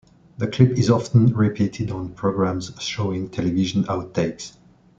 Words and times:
The 0.39 0.47
clip 0.47 0.71
is 0.79 0.89
often 0.89 1.27
repeated 1.35 1.91
on 1.91 2.09
programmes 2.15 2.71
showing 2.81 3.29
television 3.29 3.87
out-takes. 3.87 4.57